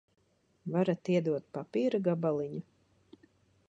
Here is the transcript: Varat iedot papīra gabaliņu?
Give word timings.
Varat 0.75 1.11
iedot 1.17 1.47
papīra 1.59 2.03
gabaliņu? 2.11 2.63